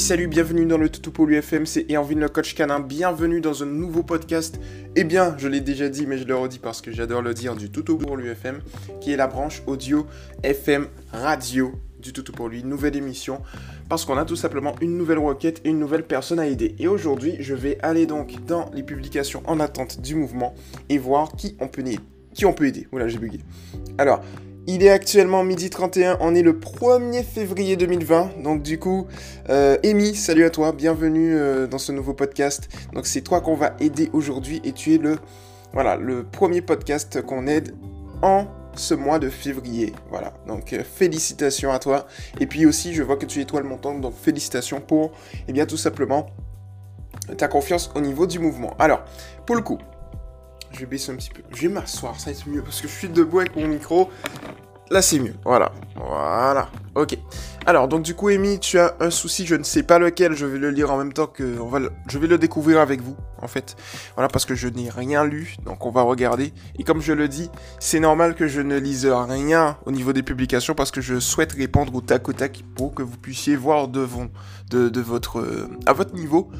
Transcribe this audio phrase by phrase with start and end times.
[0.00, 3.66] salut, bienvenue dans le Toutou pour l'UFM, c'est Erwin le coach canin, bienvenue dans un
[3.66, 4.58] nouveau podcast.
[4.96, 7.54] Eh bien, je l'ai déjà dit, mais je le redis parce que j'adore le dire,
[7.54, 8.60] du Toutou pour l'UFM,
[9.02, 10.06] qui est la branche audio
[10.42, 13.42] FM radio du Toutou pour lui, nouvelle émission,
[13.90, 16.74] parce qu'on a tout simplement une nouvelle requête et une nouvelle personne à aider.
[16.78, 20.54] Et aujourd'hui, je vais aller donc dans les publications en attente du mouvement
[20.88, 22.00] et voir qui on peut aider.
[22.32, 22.88] Qui on peut aider?
[22.90, 23.40] Voilà, j'ai bugué.
[23.98, 24.22] Alors,
[24.72, 28.42] il est actuellement midi 31, on est le 1er février 2020.
[28.44, 29.08] Donc du coup,
[29.48, 32.68] euh, Amy, salut à toi, bienvenue euh, dans ce nouveau podcast.
[32.92, 35.18] Donc c'est toi qu'on va aider aujourd'hui et tu es le,
[35.72, 37.74] voilà, le premier podcast qu'on aide
[38.22, 38.46] en
[38.76, 39.92] ce mois de février.
[40.08, 42.06] Voilà, donc euh, félicitations à toi.
[42.38, 45.10] Et puis aussi, je vois que tu es étoile montante, donc félicitations pour,
[45.48, 46.26] eh bien tout simplement,
[47.36, 48.76] ta confiance au niveau du mouvement.
[48.78, 49.02] Alors,
[49.46, 49.78] pour le coup,
[50.72, 51.42] je vais baisser un petit peu.
[51.52, 54.10] Je vais m'asseoir, ça va être mieux parce que je suis debout avec mon micro.
[54.90, 55.34] Là, c'est mieux.
[55.44, 55.70] Voilà.
[55.94, 56.68] Voilà.
[56.96, 57.16] Ok.
[57.64, 60.46] Alors, donc du coup, Amy, tu as un souci, je ne sais pas lequel, je
[60.46, 61.60] vais le lire en même temps que...
[61.60, 63.76] On va Je vais le découvrir avec vous, en fait.
[64.16, 66.52] Voilà, parce que je n'ai rien lu, donc on va regarder.
[66.76, 70.24] Et comme je le dis, c'est normal que je ne lise rien au niveau des
[70.24, 73.86] publications, parce que je souhaite répondre au tac au tac pour que vous puissiez voir
[73.86, 74.26] devant,
[74.70, 75.38] de, votre...
[75.38, 76.50] Euh, à votre niveau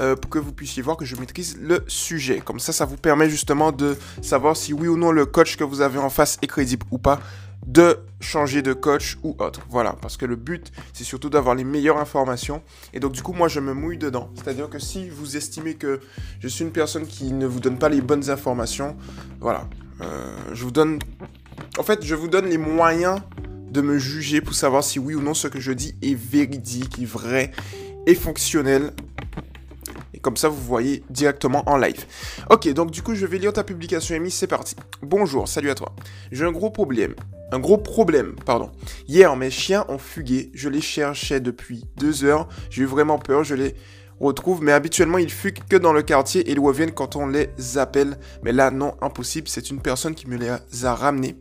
[0.00, 2.40] euh, pour que vous puissiez voir que je maîtrise le sujet.
[2.40, 5.62] Comme ça, ça vous permet justement de savoir si oui ou non le coach que
[5.62, 7.20] vous avez en face est crédible ou pas
[7.66, 9.60] de changer de coach ou autre.
[9.70, 12.62] Voilà, parce que le but, c'est surtout d'avoir les meilleures informations.
[12.92, 14.30] Et donc, du coup, moi, je me mouille dedans.
[14.34, 16.00] C'est-à-dire que si vous estimez que
[16.40, 18.96] je suis une personne qui ne vous donne pas les bonnes informations,
[19.40, 19.68] voilà,
[20.00, 20.98] euh, je vous donne...
[21.78, 23.20] En fait, je vous donne les moyens
[23.70, 27.00] de me juger pour savoir si oui ou non ce que je dis est véridique,
[27.00, 27.50] est vrai,
[28.06, 28.92] est fonctionnel
[30.24, 32.06] comme ça, vous voyez directement en live.
[32.48, 34.30] Ok, donc du coup, je vais lire ta publication, Amy.
[34.30, 34.74] C'est parti.
[35.02, 35.92] Bonjour, salut à toi.
[36.32, 37.14] J'ai un gros problème.
[37.52, 38.72] Un gros problème, pardon.
[39.06, 40.50] Hier, mes chiens ont fugué.
[40.54, 42.48] Je les cherchais depuis deux heures.
[42.70, 43.44] J'ai eu vraiment peur.
[43.44, 43.74] Je les
[44.18, 47.50] retrouve, mais habituellement ils fuguent que dans le quartier et ils reviennent quand on les
[47.76, 48.16] appelle.
[48.42, 49.48] Mais là, non, impossible.
[49.48, 51.36] C'est une personne qui me les a ramenés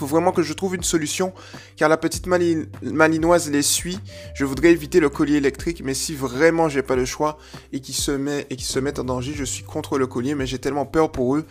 [0.00, 1.34] faut vraiment que je trouve une solution,
[1.76, 4.00] car la petite malinoise les suit.
[4.34, 7.36] Je voudrais éviter le collier électrique, mais si vraiment j'ai pas le choix
[7.72, 10.46] et qu'ils se, met, et se mettent en danger, je suis contre le collier, mais
[10.46, 11.44] j'ai tellement peur pour eux.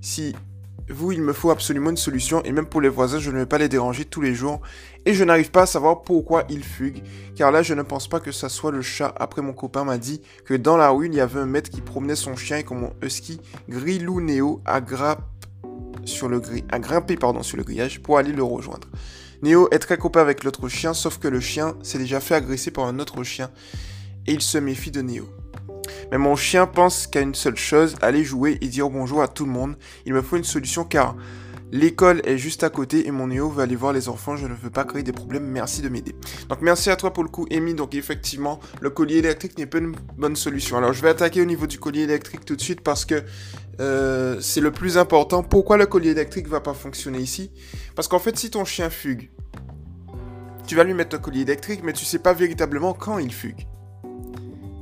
[0.00, 0.34] Si
[0.88, 3.46] vous, il me faut absolument une solution, et même pour les voisins, je ne vais
[3.46, 4.60] pas les déranger tous les jours.
[5.04, 7.02] Et je n'arrive pas à savoir pourquoi ils fuguent,
[7.36, 9.14] car là, je ne pense pas que ça soit le chat.
[9.18, 11.82] Après, mon copain m'a dit que dans la rue, il y avait un maître qui
[11.82, 15.22] promenait son chien et que mon husky, Grilou Néo, aggrappe
[16.10, 18.88] sur le gris, à grimper pardon, sur le grillage pour aller le rejoindre.
[19.42, 22.70] Néo est très copain avec l'autre chien, sauf que le chien s'est déjà fait agresser
[22.70, 23.50] par un autre chien
[24.26, 25.28] et il se méfie de Néo.
[26.10, 29.46] Mais mon chien pense qu'à une seule chose, aller jouer et dire bonjour à tout
[29.46, 29.76] le monde.
[30.04, 31.16] Il me faut une solution car
[31.72, 34.36] L'école est juste à côté et mon Néo va aller voir les enfants.
[34.36, 35.44] Je ne veux pas créer des problèmes.
[35.44, 36.16] Merci de m'aider.
[36.48, 37.74] Donc merci à toi pour le coup, Amy.
[37.74, 40.76] Donc effectivement, le collier électrique n'est pas une bonne solution.
[40.78, 43.22] Alors je vais attaquer au niveau du collier électrique tout de suite parce que
[43.80, 45.42] euh, c'est le plus important.
[45.42, 47.52] Pourquoi le collier électrique va pas fonctionner ici?
[47.94, 49.30] Parce qu'en fait, si ton chien fugue,
[50.66, 53.66] tu vas lui mettre un collier électrique, mais tu sais pas véritablement quand il fugue.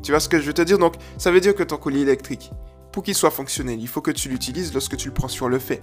[0.03, 0.79] Tu vois ce que je veux te dire?
[0.79, 2.51] Donc ça veut dire que ton collier électrique,
[2.93, 5.59] pour qu'il soit fonctionnel, il faut que tu l'utilises lorsque tu le prends sur le
[5.59, 5.83] fait.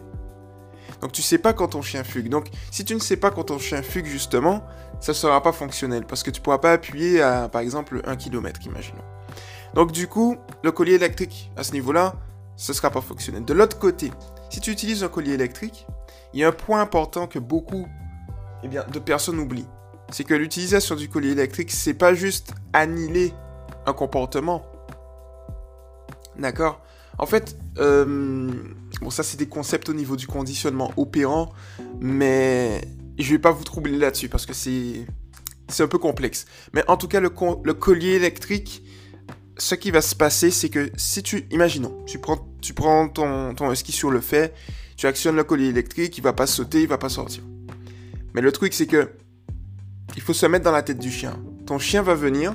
[1.05, 2.29] Donc tu sais pas quand ton chien fugue.
[2.29, 4.63] Donc si tu ne sais pas quand ton chien fugue justement,
[4.99, 8.65] ça sera pas fonctionnel parce que tu pourras pas appuyer à par exemple 1 km,
[8.65, 9.03] imaginons.
[9.75, 12.15] Donc du coup, le collier électrique à ce niveau-là,
[12.55, 13.45] ce sera pas fonctionnel.
[13.45, 14.11] De l'autre côté,
[14.49, 15.85] si tu utilises un collier électrique,
[16.33, 17.85] il y a un point important que beaucoup
[18.63, 19.69] eh bien, de personnes oublient.
[20.09, 23.31] C'est que l'utilisation du collier électrique, c'est pas juste annihiler
[23.85, 24.65] un comportement.
[26.35, 26.81] D'accord?
[27.19, 28.51] En fait, euh,
[29.01, 31.53] Bon, ça, c'est des concepts au niveau du conditionnement opérant,
[31.99, 32.81] mais
[33.17, 35.05] je vais pas vous troubler là-dessus parce que c'est
[35.67, 36.45] c'est un peu complexe.
[36.73, 38.83] Mais en tout cas, le, collier électrique,
[39.57, 43.55] ce qui va se passer, c'est que si tu, imaginons, tu prends, tu prends ton,
[43.55, 44.53] ton sur le fait,
[44.95, 47.43] tu actionnes le collier électrique, il va pas sauter, il va pas sortir.
[48.33, 49.11] Mais le truc, c'est que
[50.15, 51.39] il faut se mettre dans la tête du chien.
[51.65, 52.53] Ton chien va venir,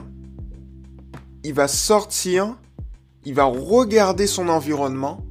[1.43, 2.57] il va sortir,
[3.25, 5.27] il va regarder son environnement,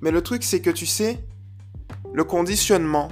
[0.00, 1.24] mais le truc, c'est que tu sais,
[2.12, 3.08] le conditionnement,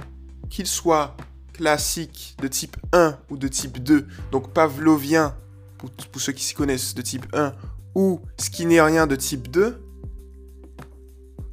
[0.49, 1.15] qu'il soit
[1.53, 5.35] classique de type 1 ou de type 2, donc pavlovien,
[5.77, 7.53] pour, pour ceux qui s'y connaissent, de type 1,
[7.95, 9.81] ou skinnérien de type 2,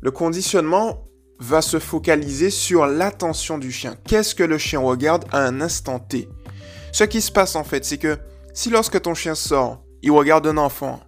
[0.00, 1.05] le conditionnement
[1.38, 3.96] va se focaliser sur l'attention du chien.
[4.06, 6.28] Qu'est-ce que le chien regarde à un instant T?
[6.93, 8.19] Ce qui se passe en fait, c'est que
[8.52, 11.00] si lorsque ton chien sort, il regarde un enfant,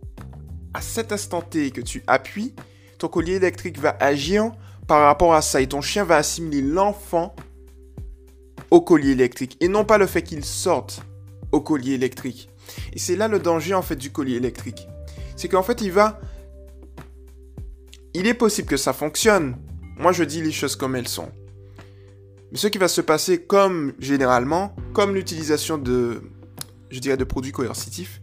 [0.72, 2.54] à cet instant T que tu appuies,
[2.98, 4.52] ton collier électrique va agir
[4.86, 7.34] par rapport à ça et ton chien va assimiler l'enfant
[8.70, 11.02] au collier électrique et non pas le fait qu'il sorte
[11.52, 12.48] au collier électrique.
[12.92, 14.86] Et c'est là le danger en fait du collier électrique.
[15.36, 16.20] C'est qu'en fait il va...
[18.14, 19.56] Il est possible que ça fonctionne.
[19.96, 21.30] Moi je dis les choses comme elles sont.
[22.52, 26.22] Mais ce qui va se passer comme généralement, comme l'utilisation de,
[26.90, 28.20] je dirais, de produits coercitifs,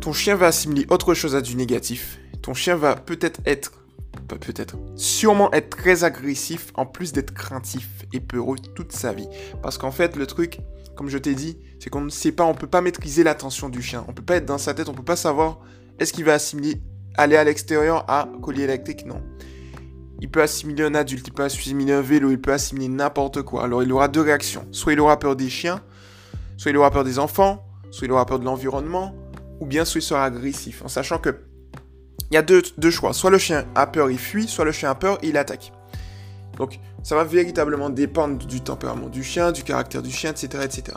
[0.00, 2.18] ton chien va assimiler autre chose à du négatif.
[2.42, 3.72] Ton chien va peut-être être
[4.28, 9.28] peut-être, sûrement être très agressif en plus d'être craintif et peureux toute sa vie.
[9.62, 10.60] Parce qu'en fait, le truc,
[10.96, 13.82] comme je t'ai dit, c'est qu'on ne sait pas, on peut pas maîtriser l'attention du
[13.82, 14.04] chien.
[14.08, 15.60] On peut pas être dans sa tête, on peut pas savoir
[15.98, 16.80] est-ce qu'il va assimiler,
[17.16, 19.22] aller à l'extérieur à collier électrique, non.
[20.20, 23.64] Il peut assimiler un adulte, il peut assimiler un vélo, il peut assimiler n'importe quoi.
[23.64, 24.66] Alors il aura deux réactions.
[24.70, 25.82] Soit il aura peur des chiens,
[26.56, 29.14] soit il aura peur des enfants, soit il aura peur de l'environnement,
[29.60, 31.49] ou bien soit il sera agressif, en sachant que
[32.30, 33.12] il y a deux, choix.
[33.12, 35.72] Soit le chien a peur, il fuit, soit le chien a peur, il attaque.
[36.56, 40.64] Donc, ça va véritablement dépendre du tempérament du chien, du caractère du chien, etc.
[40.64, 40.96] etc.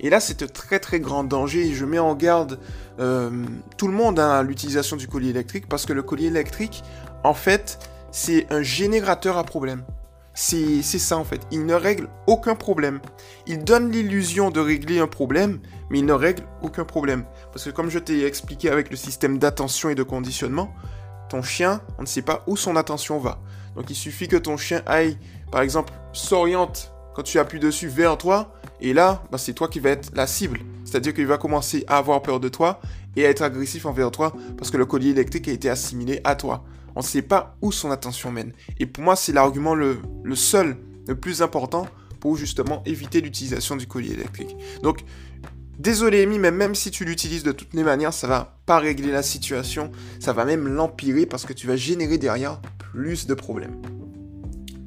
[0.00, 2.58] Et là, c'est un très très grand danger et je mets en garde
[3.00, 3.30] euh,
[3.76, 6.82] tout le monde hein, à l'utilisation du collier électrique parce que le collier électrique,
[7.24, 7.78] en fait,
[8.10, 9.82] c'est un générateur à problème.
[10.34, 11.40] C'est ça en fait.
[11.50, 13.00] Il ne règle aucun problème.
[13.46, 15.60] Il donne l'illusion de régler un problème,
[15.90, 17.24] mais il ne règle aucun problème.
[17.52, 20.72] Parce que comme je t'ai expliqué avec le système d'attention et de conditionnement,
[21.28, 23.40] ton chien, on ne sait pas où son attention va.
[23.74, 25.18] Donc il suffit que ton chien aille,
[25.50, 29.80] par exemple, s'oriente quand tu appuies dessus vers toi, et là, bah, c'est toi qui
[29.80, 30.60] vas être la cible.
[30.84, 32.80] C'est-à-dire qu'il va commencer à avoir peur de toi
[33.16, 36.34] et à être agressif envers toi parce que le collier électrique a été assimilé à
[36.34, 36.64] toi.
[36.96, 38.52] On ne sait pas où son attention mène.
[38.78, 40.00] Et pour moi, c'est l'argument le,
[40.34, 40.76] seul,
[41.06, 41.86] le plus important
[42.20, 44.56] pour justement éviter l'utilisation du collier électrique.
[44.82, 45.04] Donc,
[45.78, 49.10] Désolé Amy, mais même si tu l'utilises de toutes les manières, ça va pas régler
[49.10, 52.60] la situation, ça va même l'empirer parce que tu vas générer derrière
[52.92, 53.80] plus de problèmes.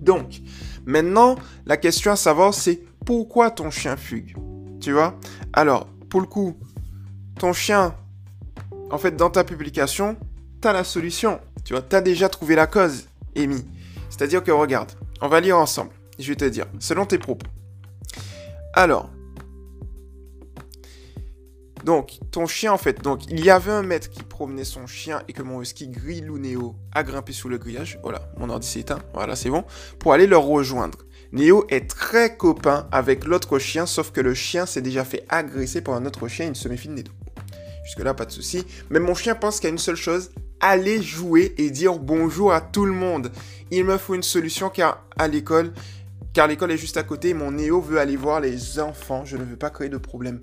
[0.01, 0.41] Donc,
[0.85, 1.35] maintenant,
[1.65, 4.35] la question à savoir c'est pourquoi ton chien fugue?
[4.79, 5.19] Tu vois?
[5.51, 6.59] Alors, pour le coup,
[7.39, 7.95] ton chien,
[8.91, 10.15] en fait, dans ta publication,
[10.61, 11.39] tu as la solution.
[11.63, 13.65] Tu vois, tu as déjà trouvé la cause, Amy.
[14.09, 15.91] C'est-à-dire que, regarde, on va lire ensemble.
[16.19, 17.47] Je vais te dire, selon tes propos.
[18.73, 19.09] Alors,
[21.83, 25.21] donc, ton chien, en fait, donc, il y avait un maître qui promenait son chien
[25.27, 27.99] et que mon husky grille Néo a grimpé sous le grillage.
[28.03, 28.99] Voilà, mon ordi s'est éteint.
[29.13, 29.65] Voilà, c'est bon.
[29.99, 30.99] Pour aller le rejoindre.
[31.33, 35.81] Néo est très copain avec l'autre chien, sauf que le chien s'est déjà fait agresser
[35.81, 36.45] par un autre chien.
[36.45, 37.05] Il se méfie de Néo.
[37.83, 38.65] Jusque-là, pas de souci.
[38.89, 40.31] Mais mon chien pense qu'il y a une seule chose
[40.63, 43.31] aller jouer et dire bonjour à tout le monde.
[43.69, 45.73] Il me faut une solution car à l'école,
[46.31, 47.33] car l'école est juste à côté.
[47.33, 49.25] Mon Néo veut aller voir les enfants.
[49.25, 50.39] Je ne veux pas créer de problème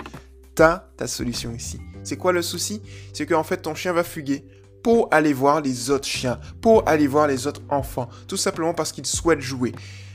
[0.55, 1.81] ta solution ici.
[2.05, 2.83] C'est quoi le souci?
[3.15, 4.45] C'est qu'en fait, ton chien va fuguer
[4.83, 8.93] pour aller voir les autres chiens, pour aller voir les autres enfants, tout simplement parce
[8.93, 9.73] qu'il souhaite jouer.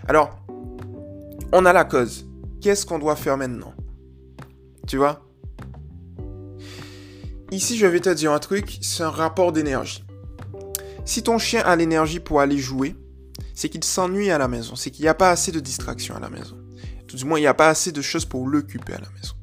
[0.07, 0.37] Alors,
[1.51, 2.27] on a la cause.
[2.61, 3.73] Qu'est-ce qu'on doit faire maintenant?
[4.85, 5.24] Tu vois?
[7.51, 10.03] Ici, je vais te dire un truc, c'est un rapport d'énergie.
[11.05, 12.95] Si ton chien a l'énergie pour aller jouer,
[13.53, 16.19] c'est qu'il s'ennuie à la maison, c'est qu'il n'y a pas assez de distractions à
[16.19, 16.57] la maison.
[17.07, 19.35] Tout du moins, il n'y a pas assez de choses pour l'occuper à la maison.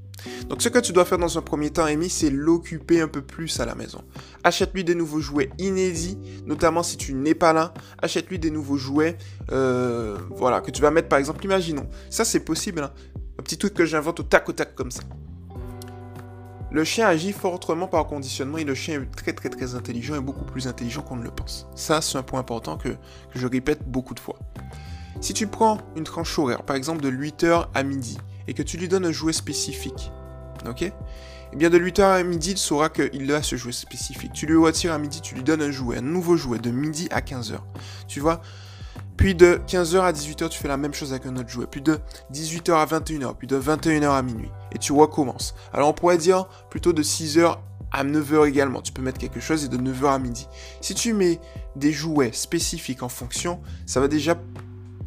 [0.49, 3.23] Donc ce que tu dois faire dans un premier temps, Amy, c'est l'occuper un peu
[3.23, 4.03] plus à la maison.
[4.45, 7.73] Achète-lui des nouveaux jouets inédits, notamment si tu n'es pas là.
[8.03, 9.17] Achète-lui des nouveaux jouets,
[9.53, 11.89] euh, voilà, que tu vas mettre par exemple, imaginons.
[12.11, 12.93] Ça c'est possible, hein.
[13.39, 15.03] un petit truc que j'invente au tac au tac comme ça.
[16.73, 20.21] Le chien agit fortement par conditionnement et le chien est très très très intelligent et
[20.21, 21.67] beaucoup plus intelligent qu'on ne le pense.
[21.75, 22.97] Ça c'est un point important que,
[23.35, 24.39] je répète beaucoup de fois.
[25.21, 28.17] Si tu prends une tranche horaire, par exemple de 8h à midi,
[28.49, 30.11] et que tu lui donnes un jouet spécifique,
[30.67, 30.91] ok?
[31.53, 34.33] Eh bien, de 8h à midi, il saura qu'il a ce jouet spécifique.
[34.33, 37.09] Tu lui retires à midi, tu lui donnes un jouet, un nouveau jouet, de midi
[37.11, 37.59] à 15h.
[38.09, 38.41] Tu vois
[39.17, 41.67] Puis de 15h à 18h, tu fais la même chose avec un autre jouet.
[41.71, 41.99] Puis de
[42.33, 44.51] 18h à 21h, puis de 21h à minuit.
[44.73, 45.55] Et tu recommences.
[45.73, 47.59] Alors, on pourrait dire plutôt de 6h
[47.93, 48.81] à 9h également.
[48.81, 50.49] Tu peux mettre quelque chose et de 9h à midi.
[50.81, 51.41] Si tu mets
[51.77, 54.37] des jouets spécifiques en fonction, ça va déjà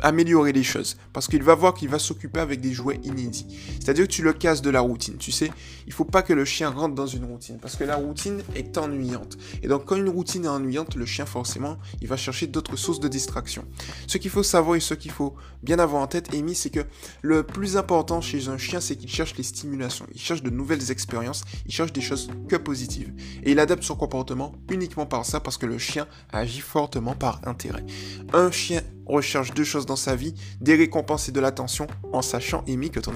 [0.01, 0.97] améliorer les choses.
[1.13, 3.47] Parce qu'il va voir qu'il va s'occuper avec des jouets inédits.
[3.79, 5.17] C'est-à-dire que tu le casses de la routine.
[5.17, 5.51] Tu sais,
[5.87, 7.57] il faut pas que le chien rentre dans une routine.
[7.61, 9.37] Parce que la routine est ennuyante.
[9.63, 12.99] Et donc, quand une routine est ennuyante, le chien, forcément, il va chercher d'autres sources
[12.99, 13.65] de distraction.
[14.07, 16.85] Ce qu'il faut savoir et ce qu'il faut bien avoir en tête, Amy, c'est que
[17.21, 20.05] le plus important chez un chien, c'est qu'il cherche les stimulations.
[20.13, 21.43] Il cherche de nouvelles expériences.
[21.65, 23.13] Il cherche des choses que positives.
[23.43, 27.41] Et il adapte son comportement uniquement par ça parce que le chien agit fortement par
[27.45, 27.85] intérêt.
[28.33, 32.63] Un chien recherche deux choses dans sa vie, des récompenses et de l'attention, en sachant,
[32.67, 33.15] Amy, que ton,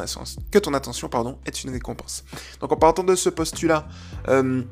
[0.74, 2.24] attention pardon, est une récompense.
[2.62, 3.88] Donc en partant de ce postulat,
[4.28, 4.64] euh,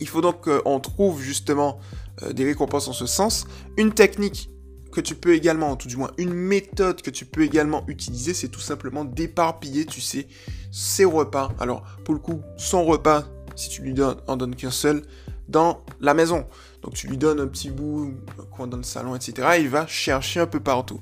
[0.00, 1.78] il faut donc qu'on trouve justement
[2.22, 3.46] euh, des récompenses en ce sens.
[3.76, 4.50] Une technique
[4.92, 8.48] que tu peux également, tout du moins une méthode que tu peux également utiliser, c'est
[8.48, 10.28] tout simplement d'éparpiller, tu sais,
[10.70, 11.52] ses repas.
[11.58, 13.24] Alors, pour le coup, son repas,
[13.56, 15.02] si tu lui donnes, en donnes qu'un seul,
[15.48, 16.46] dans la maison.
[16.82, 19.48] Donc tu lui donnes un petit bout, un coin dans le salon, etc.
[19.60, 21.00] il va chercher un peu partout.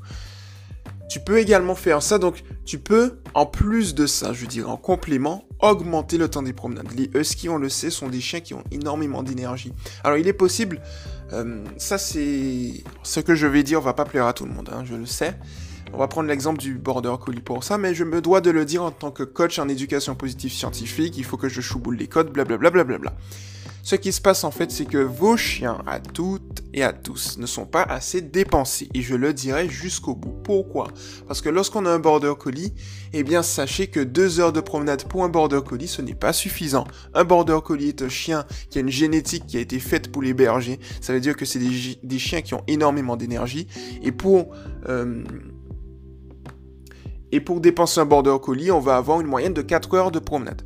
[1.08, 4.78] Tu peux également faire ça, donc tu peux, en plus de ça, je dirais en
[4.78, 6.88] complément, augmenter le temps des promenades.
[6.96, 9.75] Les huskies, on le sait, sont des chiens qui ont énormément d'énergie.
[10.04, 10.80] Alors il est possible,
[11.32, 14.70] euh, ça c'est ce que je vais dire, va pas plaire à tout le monde,
[14.72, 15.37] hein, je le sais.
[15.92, 18.64] On va prendre l'exemple du border collie pour ça, mais je me dois de le
[18.64, 22.06] dire en tant que coach en éducation positive scientifique, il faut que je chouboule les
[22.06, 22.70] codes, blablabla.
[22.70, 23.12] Bla bla bla
[23.82, 27.36] ce qui se passe en fait, c'est que vos chiens, à toutes et à tous,
[27.38, 28.88] ne sont pas assez dépensés.
[28.94, 30.34] Et je le dirai jusqu'au bout.
[30.44, 30.86] Pourquoi?
[31.26, 32.72] Parce que lorsqu'on a un border collie,
[33.12, 36.32] eh bien sachez que deux heures de promenade pour un border collie, ce n'est pas
[36.32, 36.86] suffisant.
[37.12, 40.22] Un border collie est un chien qui a une génétique qui a été faite pour
[40.22, 40.78] les bergers.
[41.00, 43.66] Ça veut dire que c'est des, chiens qui ont énormément d'énergie.
[44.02, 44.54] Et pour...
[44.88, 45.24] Euh,
[47.34, 50.18] et pour dépenser un border collie, on va avoir une moyenne de 4 heures de
[50.18, 50.62] promenade.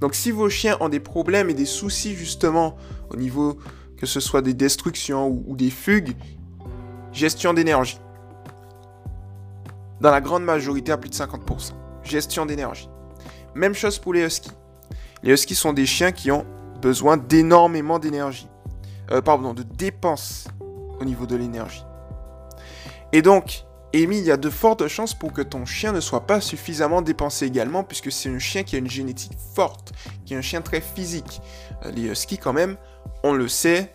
[0.00, 2.76] Donc si vos chiens ont des problèmes et des soucis justement
[3.10, 3.58] au niveau
[4.02, 6.16] que ce soit des destructions ou, des fugues,
[7.12, 8.00] gestion d'énergie.
[10.00, 11.70] Dans la grande majorité à plus de 50%.
[12.02, 12.88] Gestion d'énergie.
[13.54, 14.50] Même chose pour les huskies.
[15.22, 16.44] Les huskies sont des chiens qui ont
[16.80, 18.48] besoin d'énormément d'énergie.
[19.12, 20.48] Euh, pardon, de dépenses
[20.98, 21.84] au niveau de l'énergie.
[23.12, 26.26] Et donc, Amy, il y a de fortes chances pour que ton chien ne soit
[26.26, 29.92] pas suffisamment dépensé également, puisque c'est un chien qui a une génétique forte,
[30.24, 31.42] qui est un chien très physique.
[31.84, 32.76] Euh, les huskies, quand même,
[33.22, 33.92] on le sait,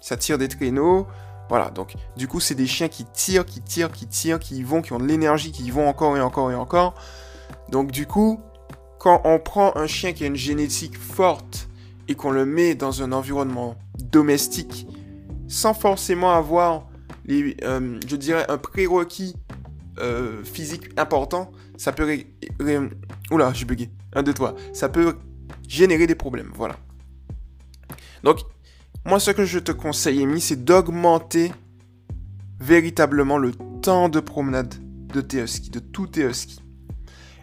[0.00, 1.06] ça tire des traîneaux.
[1.50, 4.62] Voilà, donc du coup, c'est des chiens qui tirent, qui tirent, qui tirent, qui y
[4.62, 6.94] vont, qui ont de l'énergie, qui y vont encore et encore et encore.
[7.68, 8.40] Donc du coup,
[8.98, 11.68] quand on prend un chien qui a une génétique forte
[12.08, 14.86] et qu'on le met dans un environnement domestique,
[15.46, 16.88] sans forcément avoir
[17.28, 19.34] euh, je dirais, un prérequis
[19.98, 22.06] euh, physique important, ça peut...
[22.60, 22.76] J'ai.
[22.76, 22.88] Un.
[24.72, 25.16] Ça peut
[25.68, 26.76] générer des problèmes, voilà.
[28.22, 28.40] Donc,
[29.04, 31.52] moi, ce que je te conseille, Amy, c'est d'augmenter
[32.60, 33.52] véritablement le
[33.82, 34.74] temps de promenade
[35.12, 36.28] de tes de tous tes.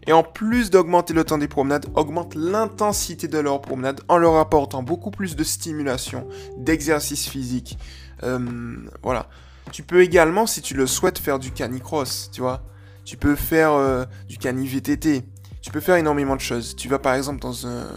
[0.06, 4.36] Et en plus d'augmenter le temps des promenades, augmente l'intensité de leurs promenades en leur
[4.36, 7.78] apportant beaucoup plus de stimulation, d'exercice physique.
[8.24, 9.30] Euh, voilà.
[9.72, 12.64] Tu peux également, si tu le souhaites, faire du canicross, tu vois.
[13.06, 15.24] Tu peux faire euh, du cani VTT.
[15.62, 16.76] Tu peux faire énormément de choses.
[16.76, 17.88] Tu vas par exemple dans un...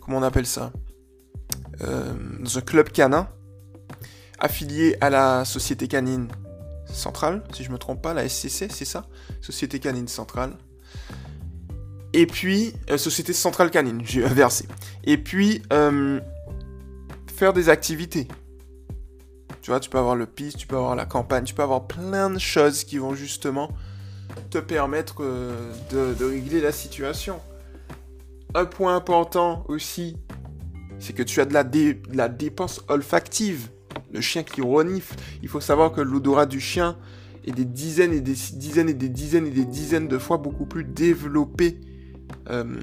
[0.00, 0.72] Comment on appelle ça
[1.82, 3.28] euh, Dans un club canin
[4.38, 6.28] affilié à la Société Canine
[6.86, 9.06] Centrale, si je me trompe pas, la SCC, c'est ça?
[9.40, 10.52] Société Canine Centrale.
[12.12, 14.68] Et puis, euh, Société Centrale Canine, j'ai inversé.
[15.04, 15.62] Et puis,
[17.36, 18.28] faire des activités.
[19.66, 21.88] Tu vois, tu peux avoir le piste, tu peux avoir la campagne, tu peux avoir
[21.88, 23.68] plein de choses qui vont justement
[24.48, 27.40] te permettre euh, de, régler la situation.
[28.54, 30.18] Un point important aussi,
[31.00, 31.64] c'est que tu as de la,
[32.12, 33.70] la dépense olfactive.
[34.12, 35.16] Le chien qui renifle.
[35.42, 36.96] Il faut savoir que l'odorat du chien
[37.44, 40.66] est des dizaines et des dizaines et des dizaines et des dizaines de fois beaucoup
[40.66, 41.80] plus développé
[42.50, 42.82] euh,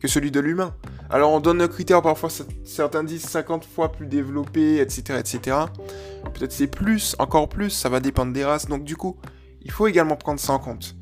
[0.00, 0.74] que celui de l'humain.
[1.10, 2.30] Alors on donne un critère, parfois
[2.64, 5.18] certains disent 50 fois plus développé, etc.
[5.18, 5.56] etc.
[6.34, 8.66] Peut-être c'est plus, encore plus, ça va dépendre des races.
[8.66, 9.16] Donc du coup,
[9.62, 10.96] il faut également prendre ça en compte.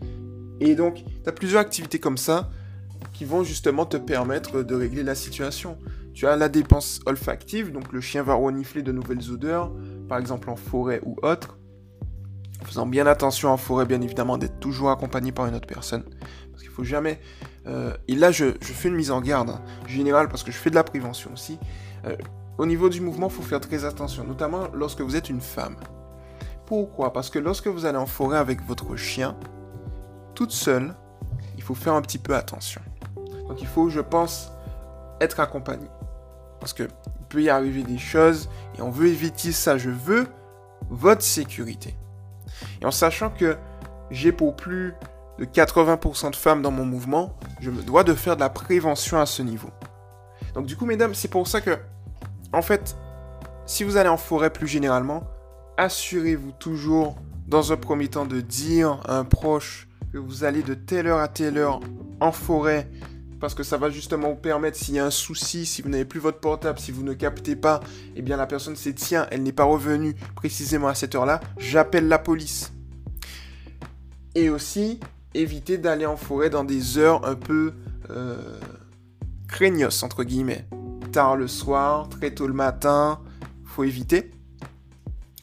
[0.61, 2.51] Et donc, tu as plusieurs activités comme ça
[3.13, 5.79] qui vont justement te permettre de régler la situation.
[6.15, 9.73] Tu as la dépense olfactive, donc le chien va renifler de nouvelles odeurs,
[10.09, 11.58] par exemple en forêt ou autre.
[12.69, 16.03] Faisant bien attention en forêt, bien évidemment, d'être toujours accompagné par une autre personne.
[16.53, 17.19] Parce qu'il faut jamais
[17.67, 20.71] euh, et là, je, fais une mise en garde hein, générale parce que je fais
[20.71, 21.59] de la prévention aussi.
[22.07, 22.15] Euh,
[22.59, 25.77] au niveau du mouvement, il faut faire très attention, notamment lorsque vous êtes une femme.
[26.67, 27.13] Pourquoi?
[27.13, 29.37] Parce que lorsque vous allez en forêt avec votre chien,
[30.35, 30.95] toute seule,
[31.57, 32.83] il faut faire un petit peu attention.
[33.49, 34.51] Donc il faut, je pense,
[35.21, 35.87] être accompagné.
[36.61, 36.89] Parce qu'il
[37.31, 39.79] peut y arriver des choses et on veut éviter ça.
[39.79, 40.27] Je veux
[40.91, 41.97] votre sécurité.
[42.81, 43.57] Et en sachant que
[44.11, 44.95] j'ai pour plus
[45.39, 49.21] de 80% de femmes dans mon mouvement, je me dois de faire de la prévention
[49.21, 49.71] à ce niveau.
[50.55, 51.79] Donc du coup, mesdames, c'est pour ça que,
[52.53, 52.97] en fait,
[53.67, 55.25] si vous allez en forêt plus généralement,
[55.77, 57.17] assurez-vous toujours,
[57.47, 61.21] dans un premier temps, de dire à un proche que vous allez de telle heure
[61.21, 61.81] à telle heure
[62.21, 62.89] en forêt,
[63.41, 66.05] parce que ça va justement vous permettre, s'il y a un souci, si vous n'avez
[66.05, 67.81] plus votre portable, si vous ne captez pas,
[68.17, 72.09] eh bien la personne sait, tiens, elle n'est pas revenue précisément à cette heure-là, j'appelle
[72.09, 72.73] la police.
[74.35, 75.01] Et aussi,
[75.35, 77.75] éviter d'aller en forêt dans des heures un peu
[78.11, 78.59] euh,
[79.47, 80.67] craignos, entre guillemets.
[81.13, 83.21] Tard le soir, très tôt le matin,
[83.65, 84.31] faut éviter.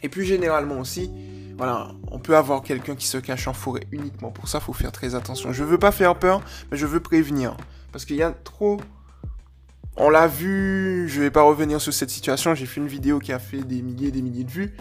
[0.03, 1.09] Et puis généralement aussi,
[1.57, 4.91] voilà, on peut avoir quelqu'un qui se cache en forêt uniquement pour ça, faut faire
[4.91, 5.53] très attention.
[5.53, 7.55] Je veux pas faire peur, mais je veux prévenir.
[7.95, 8.77] Parce qu'il y a trop...
[9.95, 13.31] On l'a vu, je vais pas revenir sur cette situation, j'ai fait une vidéo qui
[13.31, 14.75] a fait des milliers et des milliers de vues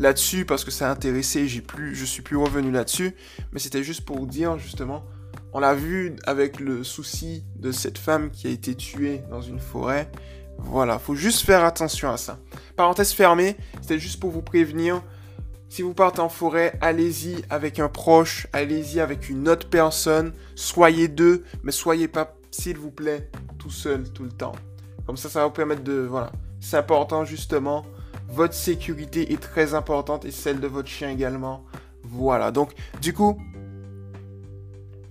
[0.00, 3.14] là-dessus parce que ça a intéressé, j'ai plus, je suis plus revenu là-dessus,
[3.52, 5.04] mais c'était juste pour dire justement,
[5.52, 9.60] on l'a vu avec le souci de cette femme qui a été tuée dans une
[9.60, 10.10] forêt.
[10.58, 12.40] Voilà, faut juste faire attention à ça.
[12.74, 15.04] Parenthèse fermée, c'était juste pour vous prévenir.
[15.68, 21.06] Si vous partez en forêt, allez-y avec un proche, allez-y avec une autre personne, soyez
[21.06, 24.52] deux, mais soyez pas, s'il vous plaît, tout seul tout le temps.
[25.06, 27.84] Comme ça, ça va vous permettre de, voilà, c'est important justement.
[28.28, 31.64] Votre sécurité est très importante et celle de votre chien également.
[32.02, 33.40] Voilà, donc du coup,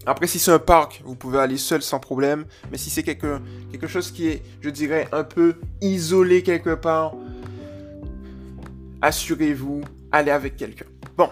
[0.05, 2.46] après si c'est un parc, vous pouvez aller seul sans problème.
[2.72, 3.39] Mais si c'est quelque,
[3.72, 7.13] quelque chose qui est, je dirais, un peu isolé quelque part,
[9.01, 9.81] assurez-vous
[10.12, 10.86] aller avec quelqu'un.
[11.17, 11.29] Bon,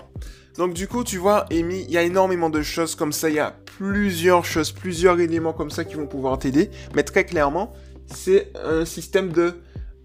[0.58, 3.36] donc du coup, tu vois, Amy, il y a énormément de choses comme ça, il
[3.36, 7.74] y a plusieurs choses, plusieurs éléments comme ça qui vont pouvoir t'aider, mais très clairement,
[8.08, 9.54] c'est un système de,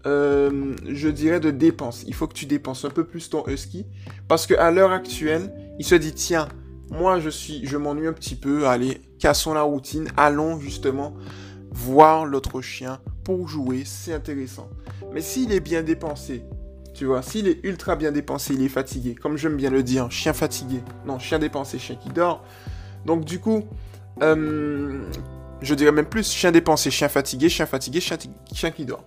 [0.05, 2.03] euh, je dirais, de dépenses.
[2.07, 3.85] Il faut que tu dépenses un peu plus ton husky,
[4.27, 6.47] parce qu'à l'heure actuelle, il se dit, tiens,
[6.91, 11.15] moi je suis, je m'ennuie un petit peu, allez, cassons la routine, allons justement
[11.71, 14.69] voir l'autre chien pour jouer, c'est intéressant.
[15.13, 16.43] Mais s'il est bien dépensé,
[16.93, 19.15] tu vois, s'il est ultra bien dépensé, il est fatigué.
[19.15, 20.83] Comme j'aime bien le dire, chien fatigué.
[21.05, 22.43] Non, chien dépensé, chien qui dort.
[23.05, 23.63] Donc du coup,
[24.21, 25.01] euh,
[25.61, 29.03] je dirais même plus chien dépensé, chien fatigué, chien fatigué, chien, qui dort.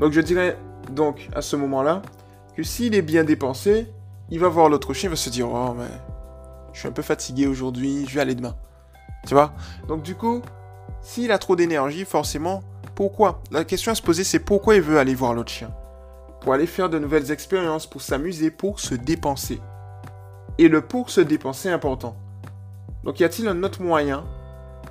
[0.00, 0.56] Donc je dirais
[0.90, 2.02] donc à ce moment-là
[2.56, 3.86] que s'il est bien dépensé,
[4.30, 5.86] il va voir l'autre chien, il va se dire oh mais
[6.72, 8.56] je suis un peu fatigué aujourd'hui, je vais aller demain.
[9.26, 9.52] Tu vois?
[9.86, 10.42] Donc du coup,
[11.02, 12.62] s'il a trop d'énergie, forcément,
[12.94, 13.42] pourquoi?
[13.50, 15.70] La question à se poser, c'est pourquoi il veut aller voir l'autre chien?
[16.40, 19.60] Pour aller faire de nouvelles expériences, pour s'amuser, pour se dépenser.
[20.58, 22.16] Et le pour se dépenser est important.
[23.04, 24.24] Donc y a-t-il un autre moyen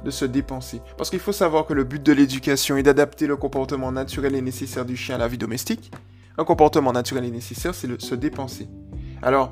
[0.04, 0.82] de se dépenser?
[0.98, 4.42] Parce qu'il faut savoir que le but de l'éducation est d'adapter le comportement naturel et
[4.42, 5.92] nécessaire du chien à la vie domestique.
[6.38, 8.68] Un comportement naturel et nécessaire, c'est le se dépenser.
[9.22, 9.52] Alors,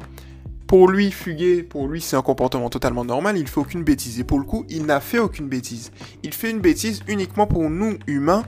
[0.68, 4.20] pour lui, fuguer, pour lui, c'est un comportement totalement normal, il fait aucune bêtise.
[4.20, 5.92] Et pour le coup, il n'a fait aucune bêtise.
[6.24, 8.44] Il fait une bêtise uniquement pour nous, humains,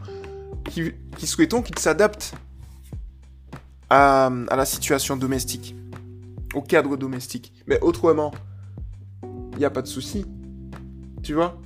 [0.65, 0.93] qui
[1.27, 2.33] souhaitons qu'il s'adapte
[3.89, 5.75] à, la situation domestique,
[6.53, 7.53] au cadre domestique.
[7.67, 8.31] Mais autrement,
[9.53, 10.25] il n'y a pas de souci.
[11.23, 11.59] Tu vois?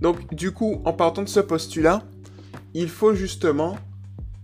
[0.00, 2.02] Donc, du coup, en partant de ce postulat,
[2.74, 3.76] il faut justement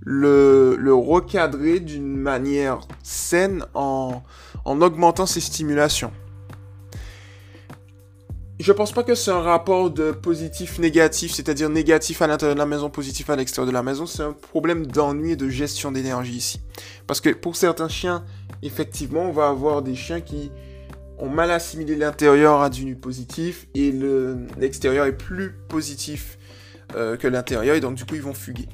[0.01, 4.23] le, le recadrer d'une manière saine en,
[4.65, 6.13] en augmentant ses stimulations
[8.59, 12.67] je pense pas que c'est un rapport de positif-négatif, c'est-à-dire négatif à l'intérieur de la
[12.67, 14.07] maison, positif à l'extérieur de la maison.
[14.07, 16.61] C'est un problème d'ennui et de gestion d'énergie ici.
[17.07, 18.25] Parce que pour certains chiens,
[18.63, 20.51] effectivement, on va avoir des chiens qui
[21.19, 23.93] ont mal assimilé l'intérieur à du positif et
[24.59, 26.39] l'extérieur est plus positif
[26.95, 28.69] euh, que l'intérieur et donc du coup ils vont fuguer.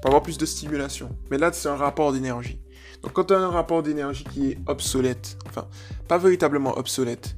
[0.00, 1.10] Pour avoir plus de stimulation.
[1.30, 2.58] Mais là, c'est un rapport d'énergie.
[3.02, 5.68] Donc quand tu as un rapport d'énergie qui est obsolète, enfin,
[6.08, 7.36] pas véritablement obsolète,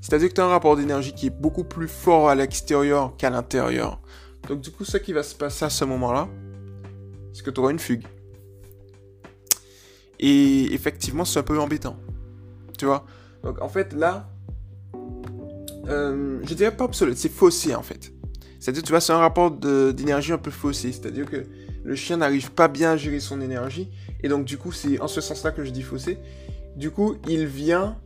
[0.00, 3.30] c'est-à-dire que tu as un rapport d'énergie qui est beaucoup plus fort à l'extérieur qu'à
[3.30, 4.00] l'intérieur.
[4.48, 6.28] Donc du coup, ce qui va se passer à ce moment-là,
[7.32, 8.06] c'est que tu auras une fugue.
[10.18, 11.96] Et effectivement, c'est un peu embêtant.
[12.78, 13.04] Tu vois?
[13.42, 14.30] Donc en fait, là,
[15.88, 18.12] euh, je dirais pas obsolète, c'est faussé en fait.
[18.58, 20.92] C'est-à-dire, tu vois, c'est un rapport d'énergie un peu faussé.
[20.92, 21.46] C'est-à-dire que
[21.82, 23.90] le chien n'arrive pas bien à gérer son énergie.
[24.22, 26.18] Et donc, du coup, c'est en ce sens-là que je dis faussé.
[26.76, 27.96] Du coup, il vient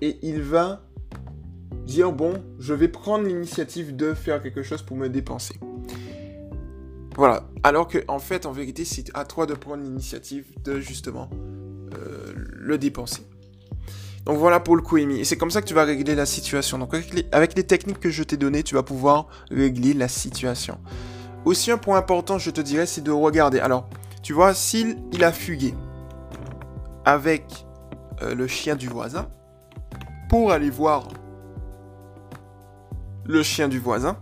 [0.00, 0.87] et il va
[1.88, 5.58] dire bon, je vais prendre l'initiative de faire quelque chose pour me dépenser.
[7.16, 7.48] Voilà.
[7.64, 11.28] Alors que en fait, en vérité, c'est à toi de prendre l'initiative de justement
[11.94, 13.22] euh, le dépenser.
[14.26, 16.78] Donc voilà pour le coup, Et c'est comme ça que tu vas régler la situation.
[16.78, 16.94] Donc
[17.32, 20.78] avec les, techniques que je t'ai données, tu vas pouvoir régler la situation.
[21.46, 23.58] Aussi un point important, je te dirais, c'est de regarder.
[23.58, 23.88] Alors,
[24.22, 25.72] tu vois, s'il il a fugué
[27.06, 27.64] avec
[28.20, 29.30] euh, le chien du voisin
[30.28, 31.08] pour aller voir
[33.28, 34.16] le chien du voisin.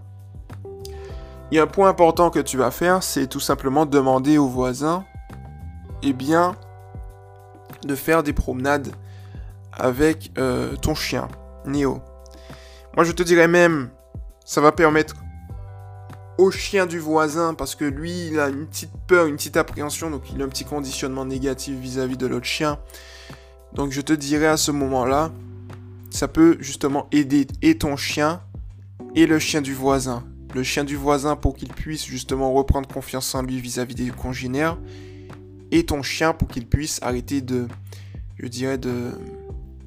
[1.50, 5.04] Il a un point important que tu vas faire, c'est tout simplement demander au voisin,
[6.02, 6.56] eh bien,
[7.84, 8.88] de faire des promenades
[9.72, 11.28] avec euh, ton chien,
[11.64, 12.02] Néo.
[12.96, 13.90] Moi, je te dirais même,
[14.44, 15.14] ça va permettre
[16.36, 20.10] au chien du voisin, parce que lui, il a une petite peur, une petite appréhension,
[20.10, 22.78] donc il a un petit conditionnement négatif vis-à-vis -vis de l'autre chien.
[23.72, 25.30] Donc je te dirais à ce moment-là,
[26.10, 28.40] ça peut justement aider et ton chien
[29.16, 30.22] et le chien du voisin.
[30.54, 34.78] Le chien du voisin pour qu'il puisse justement reprendre confiance en lui vis-à-vis des congénères.
[35.72, 37.66] et ton chien pour qu'il puisse arrêter de,
[38.38, 39.10] je dirais, de,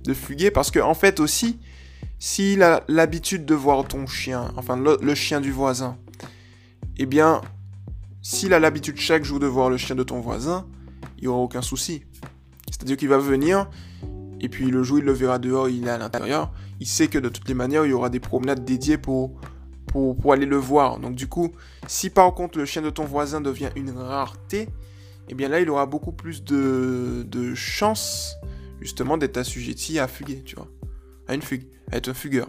[0.04, 0.52] de fuguer.
[0.52, 1.58] Parce que en fait aussi,
[2.18, 5.98] s'il a l'habitude de voir ton chien, enfin le, chien du voisin,
[6.98, 7.42] eh bien,
[8.22, 10.68] s'il a l'habitude chaque jour de voir le chien de ton voisin,
[11.18, 12.04] il n'y aura aucun souci.
[12.70, 13.70] C'est-à-dire qu'il va venir,
[14.40, 17.18] et puis le jour il le verra dehors, il est à l'intérieur, il sait que
[17.18, 19.40] de toutes les manières, il y aura des promenades dédiées pour,
[20.32, 21.00] aller le voir.
[21.00, 21.52] Donc du coup,
[21.88, 24.70] si par contre le chien de ton voisin devient une rareté,
[25.30, 28.36] eh bien là, il aura beaucoup plus de, de chances,
[28.82, 30.68] justement, d'être assujetti à fuguer, tu vois.
[31.28, 32.48] À une fugue, à être un fugueur.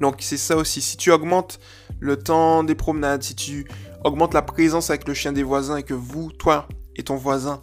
[0.00, 0.82] Donc c'est ça aussi.
[0.82, 1.58] Si tu augmentes
[2.00, 3.66] le temps des promenades, si tu
[4.04, 7.62] augmentes la présence avec le chien des voisins et que vous, toi et ton voisin,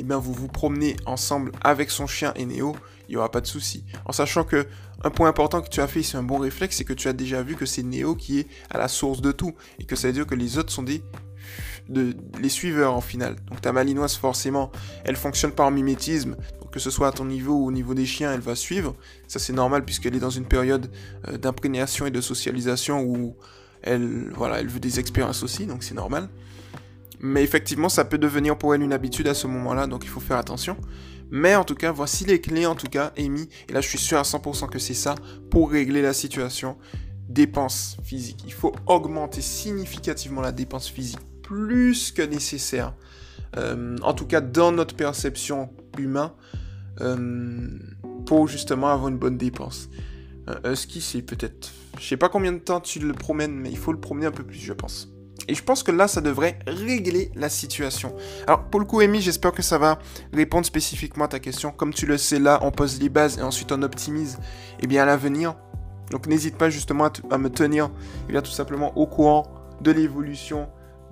[0.00, 2.74] eh bien vous vous promenez ensemble avec son chien et Néo,
[3.08, 3.84] il n'y aura pas de souci.
[4.06, 4.66] En sachant que
[5.02, 7.12] un point important que tu as fait, c'est un bon réflexe, c'est que tu as
[7.12, 9.54] déjà vu que c'est Néo qui est à la source de tout.
[9.78, 11.02] Et que ça veut dire que les autres sont des
[11.88, 13.36] de, les suiveurs en final.
[13.48, 14.70] Donc ta malinoise forcément,
[15.04, 16.36] elle fonctionne par mimétisme.
[16.70, 18.94] Que ce soit à ton niveau ou au niveau des chiens, elle va suivre.
[19.26, 20.90] Ça c'est normal puisqu'elle est dans une période
[21.28, 23.36] euh, d'imprégnation et de socialisation où
[23.82, 26.28] elle, voilà, elle veut des expériences aussi, donc c'est normal.
[27.20, 30.20] Mais effectivement, ça peut devenir pour elle une habitude à ce moment-là, donc il faut
[30.20, 30.76] faire attention.
[31.30, 33.48] Mais en tout cas, voici les clés, en tout cas, Amy.
[33.68, 35.14] Et là, je suis sûr à 100% que c'est ça
[35.50, 36.76] pour régler la situation.
[37.28, 38.42] Dépenses physiques.
[38.46, 42.94] Il faut augmenter significativement la dépense physique plus que nécessaire.
[43.56, 46.30] Euh, en tout cas, dans notre perception humaine,
[47.00, 47.68] euh,
[48.26, 49.88] pour justement avoir une bonne dépense.
[50.46, 51.70] Un husky, c'est peut-être.
[51.98, 54.30] Je sais pas combien de temps tu le promènes, mais il faut le promener un
[54.32, 55.08] peu plus, je pense.
[55.50, 58.14] Et je pense que là, ça devrait régler la situation.
[58.46, 59.98] Alors, pour le coup, Amy, j'espère que ça va
[60.32, 61.72] répondre spécifiquement à ta question.
[61.72, 64.38] Comme tu le sais, là, on pose les bases et ensuite on optimise
[64.78, 65.56] eh bien, à l'avenir.
[66.12, 67.90] Donc, n'hésite pas justement à, me tenir
[68.28, 70.68] eh bien, tout simplement au courant de l'évolution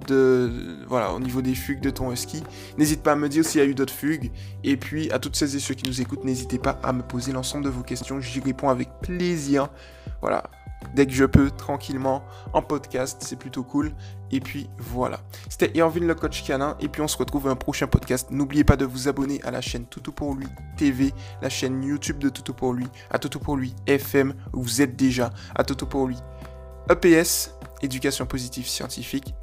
[0.07, 2.45] de, voilà, au niveau des fugues de ton husky.
[2.77, 4.31] N'hésite pas à me dire s'il y a eu d'autres fugues.
[4.63, 7.33] Et puis, à toutes celles et ceux qui nous écoutent, n'hésitez pas à me poser
[7.33, 8.21] l'ensemble de vos questions.
[8.21, 9.69] J'y réponds avec plaisir.
[10.21, 10.45] Voilà,
[10.95, 13.19] dès que je peux, tranquillement, en podcast.
[13.21, 13.93] C'est plutôt cool.
[14.31, 15.21] Et puis, voilà.
[15.49, 16.77] C'était Irvin le coach canin.
[16.81, 18.31] Et puis, on se retrouve dans un prochain podcast.
[18.31, 21.13] N'oubliez pas de vous abonner à la chaîne Toutou pour lui TV,
[21.43, 24.97] la chaîne YouTube de Toutou pour lui, à Toutou pour lui FM, où vous êtes
[24.97, 26.17] déjà, à Toutou pour lui
[26.91, 29.35] EPS, éducation positive scientifique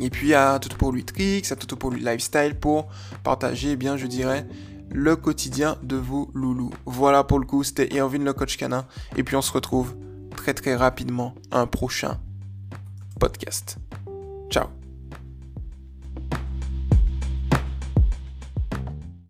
[0.00, 2.88] et puis à Toto pour lui Tricks, à Toto pour lui Lifestyle pour
[3.24, 4.46] partager, eh bien je dirais,
[4.90, 6.70] le quotidien de vos loulous.
[6.86, 8.86] Voilà pour le coup, c'était Irvin le coach canin.
[9.16, 9.94] Et puis on se retrouve
[10.38, 12.18] très très rapidement un prochain
[13.18, 13.76] podcast.
[14.50, 14.77] Ciao